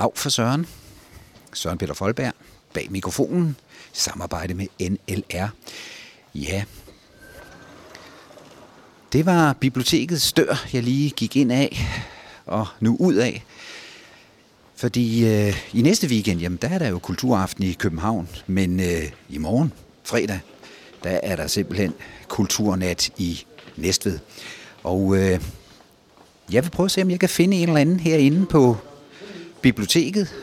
[0.00, 0.66] Af for Søren.
[1.52, 2.32] Søren Peter Folberg
[2.74, 3.56] bag mikrofonen.
[3.92, 5.48] Samarbejde med NLR.
[6.34, 6.64] Ja,
[9.12, 11.86] det var bibliotekets dør, jeg lige gik ind af
[12.46, 13.44] og nu ud af.
[14.76, 19.10] Fordi øh, i næste weekend, jamen der er der jo kulturaften i København, men øh,
[19.28, 19.72] i morgen,
[20.04, 20.40] fredag,
[21.04, 21.94] der er der simpelthen
[22.28, 23.44] kulturnat i
[23.76, 24.18] Næstved.
[24.82, 25.40] Og øh,
[26.52, 28.76] jeg vil prøve at se, om jeg kan finde en eller anden herinde på
[29.62, 30.34] biblioteket,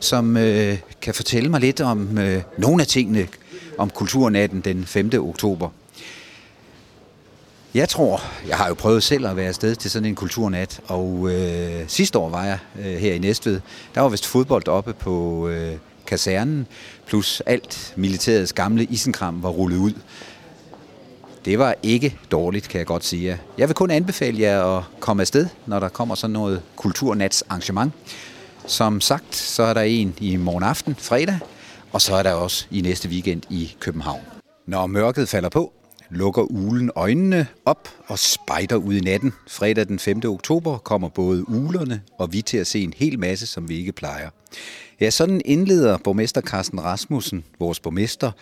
[0.00, 3.28] som øh, kan fortælle mig lidt om øh, nogle af tingene
[3.78, 5.10] om kulturnatten den 5.
[5.14, 5.68] oktober.
[7.74, 11.28] Jeg tror, jeg har jo prøvet selv at være afsted til sådan en kulturnat, og
[11.32, 13.60] øh, sidste år var jeg øh, her i Næstved.
[13.94, 15.72] Der var vist fodbold oppe på øh,
[16.06, 16.66] kasernen,
[17.06, 19.92] plus alt militærets gamle isenkram var rullet ud.
[21.44, 23.40] Det var ikke dårligt, kan jeg godt sige.
[23.58, 27.92] Jeg vil kun anbefale jer at komme afsted, når der kommer sådan noget kulturnats arrangement.
[28.68, 31.38] Som sagt, så er der en i morgen aften, fredag,
[31.92, 34.20] og så er der også i næste weekend i København.
[34.66, 35.72] Når mørket falder på,
[36.10, 39.32] lukker ulen øjnene op og spejder ud i natten.
[39.48, 40.20] Fredag den 5.
[40.24, 43.92] oktober kommer både ulerne og vi til at se en hel masse, som vi ikke
[43.92, 44.30] plejer.
[45.00, 48.32] Ja, sådan indleder borgmester Carsten Rasmussen, vores borgmester,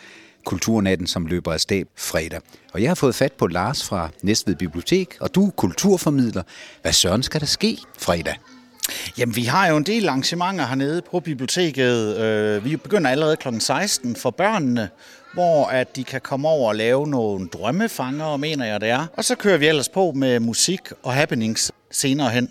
[0.45, 2.41] Kulturnatten, som løber af stab fredag.
[2.72, 6.43] Og jeg har fået fat på Lars fra Næstved Bibliotek, og du er kulturformidler.
[6.83, 8.34] Hvad søren skal der ske fredag?
[9.19, 12.17] Jamen, vi har jo en del arrangementer hernede på biblioteket.
[12.17, 13.49] Øh, vi begynder allerede kl.
[13.59, 14.89] 16 for børnene,
[15.35, 19.07] hvor at de kan komme over og lave nogle drømmefanger, mener jeg det er.
[19.17, 22.49] Og så kører vi ellers på med musik og happenings senere hen.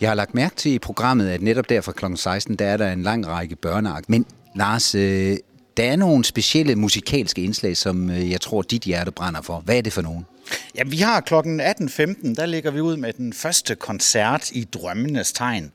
[0.00, 2.04] Jeg har lagt mærke til i programmet, at netop der fra kl.
[2.16, 4.08] 16, der er der en lang række børneark.
[4.08, 5.36] Men Lars, øh,
[5.76, 9.60] der er nogle specielle musikalske indslag, som øh, jeg tror, dit hjerte brænder for.
[9.64, 10.26] Hvad er det for nogen?
[10.74, 15.32] Ja, vi har klokken 18.15, der ligger vi ud med den første koncert i Drømmenes
[15.32, 15.72] Tegn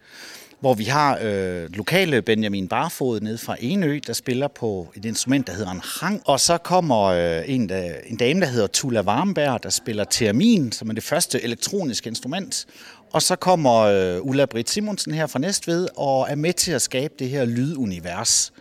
[0.60, 5.48] hvor vi har øh, lokale Benjamin Barfod nede fra Enø, der spiller på et instrument,
[5.48, 6.22] der hedder en hang.
[6.26, 10.72] Og så kommer øh, en, der, en dame, der hedder Tula Warmberg, der spiller termin,
[10.72, 12.66] som er det første elektroniske instrument.
[13.14, 16.82] Og så kommer øh, Ulla Britt Simonsen her fra Næstved og er med til at
[16.82, 18.54] skabe det her lydunivers.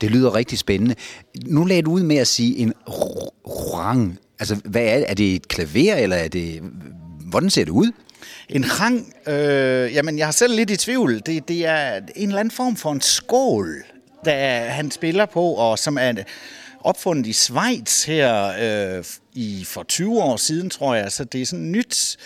[0.00, 0.94] Det lyder rigtig spændende.
[1.46, 2.72] Nu lagde du ud med at sige en
[3.46, 4.18] rang.
[4.42, 5.10] Altså, hvad er det?
[5.10, 6.60] Er det et klaver, eller er det...
[7.30, 7.92] Hvordan ser det ud?
[8.48, 11.22] En rang, øh, jamen jeg har selv lidt i tvivl.
[11.26, 13.84] Det, det er en eller anden form for en skål,
[14.24, 16.12] der han spiller på, og som er
[16.80, 18.52] opfundet i Schweiz her
[18.98, 21.12] øh, i for 20 år siden, tror jeg.
[21.12, 22.16] Så det er sådan et nyt,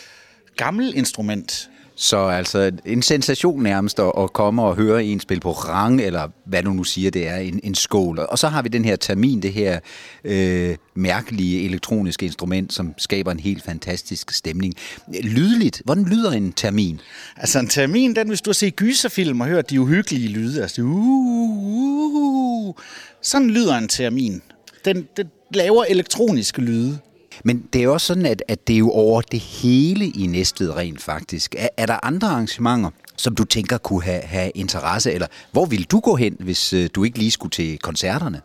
[0.56, 1.70] gammelt instrument.
[1.98, 6.62] Så altså en sensation nærmest at komme og høre en spil på rang, eller hvad
[6.62, 8.18] du nu siger, det er, en, en skål.
[8.18, 9.80] Og så har vi den her termin, det her
[10.24, 14.74] øh, mærkelige elektroniske instrument, som skaber en helt fantastisk stemning.
[15.22, 17.00] Lydligt, hvordan lyder en termin?
[17.36, 20.82] Altså en termin, den hvis du har set gyserfilm og hørt de uhyggelige lyde, altså
[20.82, 22.74] uh, uh, uh, uh
[23.22, 24.42] sådan lyder en termin.
[24.84, 26.98] Den, den laver elektroniske lyde.
[27.44, 30.76] Men det er også sådan, at, at det er jo over det hele i Næstved
[30.76, 31.54] rent faktisk.
[31.58, 35.84] Er, er der andre arrangementer, som du tænker kunne have, have interesse, eller hvor vil
[35.84, 38.40] du gå hen, hvis øh, du ikke lige skulle til koncerterne?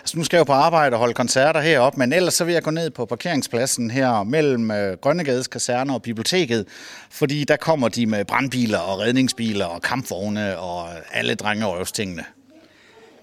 [0.00, 2.54] Altså, nu skal jeg jo på arbejde og holde koncerter heroppe, men ellers så vil
[2.54, 6.66] jeg gå ned på parkeringspladsen her mellem øh, Grønnegades kaserne og biblioteket,
[7.10, 12.24] fordi der kommer de med brandbiler og redningsbiler og kampvogne og alle drenge og tingene.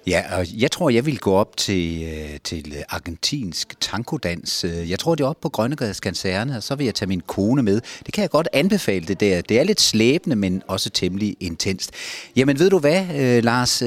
[0.08, 4.64] Ja, og jeg tror, jeg vil gå op til, øh, til argentinsk tankodans.
[4.64, 7.22] Øh, jeg tror, det er op på Grønnegades Kanserne, og så vil jeg tage min
[7.22, 7.82] kone med.
[8.06, 9.42] Det kan jeg godt anbefale det der.
[9.42, 11.92] Det er lidt slæbende, men også temmelig intenst.
[12.36, 13.84] Jamen ved du hvad, øh, Lars?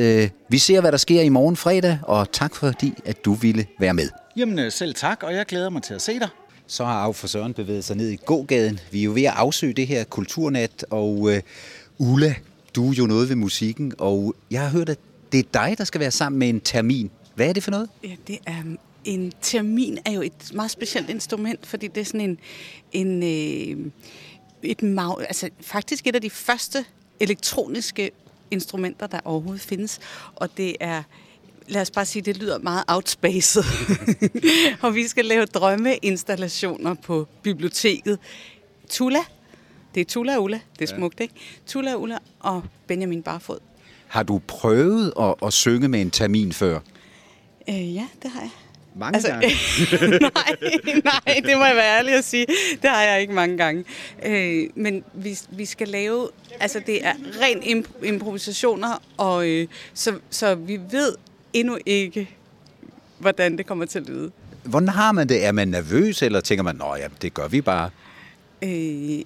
[0.48, 3.94] Vi ser, hvad der sker i morgen fredag, og tak fordi, at du ville være
[3.94, 4.08] med.
[4.36, 6.28] Jamen selv tak, og jeg glæder mig til at se dig.
[6.66, 8.80] Så har Af for Søren bevæget sig ned i gågaden.
[8.90, 11.34] Vi er jo ved at afsøge det her kulturnat, og uh,
[11.98, 12.34] Ulla,
[12.74, 14.98] du er jo noget ved musikken, og jeg har hørt, at
[15.32, 17.10] det er dig, der skal være sammen med en termin.
[17.34, 17.88] Hvad er det for noget?
[18.02, 18.62] Ja, det er
[19.06, 22.38] en termin er jo et meget specielt instrument, fordi det er sådan en,
[22.92, 23.92] en øh,
[24.62, 26.84] et mag, altså faktisk et af de første
[27.20, 28.10] elektroniske
[28.50, 30.00] instrumenter, der overhovedet findes,
[30.34, 31.02] og det er
[31.68, 33.64] lad os bare sige, det lyder meget outspaced.
[34.82, 38.18] og vi skal lave drømmeinstallationer på biblioteket.
[38.88, 39.18] Tula,
[39.94, 41.34] det er Tula og Ulla, det er smukt, ikke?
[41.66, 43.58] Tula og Ulla og Benjamin Barfod.
[44.08, 46.78] Har du prøvet at, at synge med en termin før?
[47.68, 48.50] Øh, ja, det har jeg.
[48.98, 49.48] Mange altså, gange?
[50.34, 50.56] nej,
[51.04, 52.46] nej, det må jeg være ærlig at sige.
[52.82, 53.84] Det har jeg ikke mange gange.
[54.26, 56.28] Øh, men vi, vi skal lave,
[56.60, 57.12] altså det er
[57.42, 61.14] ren imp- improvisationer, og øh, så, så vi ved
[61.52, 62.30] endnu ikke,
[63.18, 64.30] hvordan det kommer til at lyde.
[64.62, 65.44] Hvordan har man det?
[65.44, 67.90] Er man nervøs, eller tænker man, at ja, det gør vi bare?
[68.62, 69.20] Øh,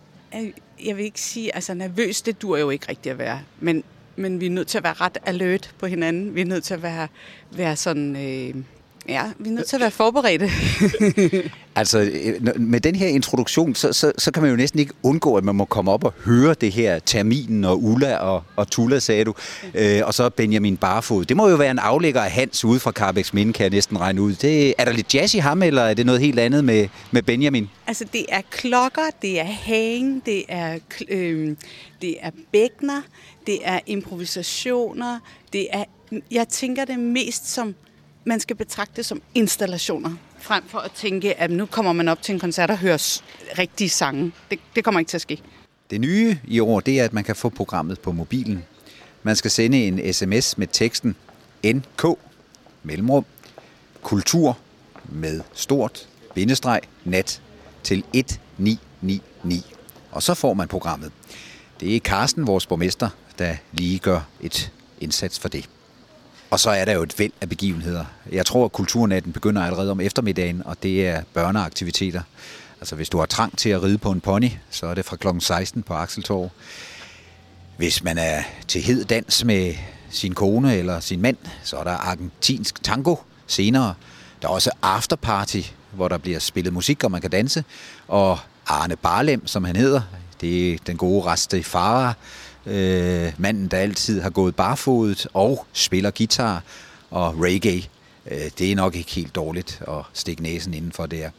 [0.84, 3.40] jeg vil ikke sige, altså nervøs, det dur jo ikke rigtigt at være.
[3.60, 3.84] Men
[4.16, 6.34] men vi er nødt til at være ret alert på hinanden.
[6.34, 7.08] Vi er nødt til at være,
[7.50, 8.16] være sådan...
[8.16, 8.62] Øh,
[9.08, 10.50] Ja, vi er nødt til at være forberedte.
[11.76, 15.34] altså, øh, med den her introduktion, så, så, så kan man jo næsten ikke undgå,
[15.34, 18.98] at man må komme op og høre det her Terminen og Ulla og, og Tulla,
[18.98, 19.34] sagde du,
[19.74, 21.24] øh, og så Benjamin Barfod.
[21.24, 24.00] Det må jo være en aflægger af Hans ude fra Carbex Minde, kan jeg næsten
[24.00, 24.34] regne ud.
[24.34, 27.22] Det, er der lidt jazz i ham, eller er det noget helt andet med, med
[27.22, 27.70] Benjamin?
[27.86, 30.78] Altså, det er klokker, det er hang, det er,
[31.08, 31.56] øh,
[32.02, 33.02] det er bækner,
[33.50, 35.18] det er improvisationer,
[35.52, 35.84] det er,
[36.30, 37.74] jeg tænker det mest som
[38.24, 42.32] man skal betragte som installationer, frem for at tænke, at nu kommer man op til
[42.32, 43.22] en koncert og hører
[43.58, 44.32] rigtige sange.
[44.50, 45.42] Det, det kommer ikke til at ske.
[45.90, 48.64] Det nye i år, det er, at man kan få programmet på mobilen.
[49.22, 51.16] Man skal sende en sms med teksten
[51.64, 52.04] NK,
[52.82, 53.24] mellemrum,
[54.02, 54.58] kultur
[55.04, 57.42] med stort bindestreg nat
[57.82, 59.64] til 1999.
[60.10, 61.12] Og så får man programmet.
[61.80, 63.08] Det er Carsten, vores borgmester,
[63.40, 65.68] der lige gør et indsats for det.
[66.50, 68.04] Og så er der jo et væld af begivenheder.
[68.32, 72.22] Jeg tror, at kulturnatten begynder allerede om eftermiddagen, og det er børneaktiviteter.
[72.80, 75.16] Altså hvis du har trang til at ride på en pony, så er det fra
[75.16, 75.28] kl.
[75.38, 76.50] 16 på Akseltorv.
[77.76, 79.74] Hvis man er til hed dans med
[80.10, 83.16] sin kone eller sin mand, så er der argentinsk tango
[83.46, 83.94] senere.
[84.42, 85.60] Der er også afterparty,
[85.92, 87.64] hvor der bliver spillet musik, og man kan danse.
[88.08, 90.00] Og Arne Barlem, som han hedder,
[90.40, 92.14] det er den gode Raste Farah,
[92.66, 96.62] øh, manden, der altid har gået barfodet og spiller guitar
[97.10, 97.82] og reggae.
[98.26, 101.30] Øh, det er nok ikke helt dårligt at stikke næsen indenfor der.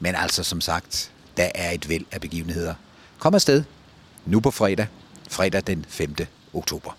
[0.00, 2.74] Men altså, som sagt, der er et væld af begivenheder.
[3.18, 3.64] Kom afsted
[4.26, 4.86] nu på fredag,
[5.30, 6.14] fredag den 5.
[6.54, 6.90] oktober.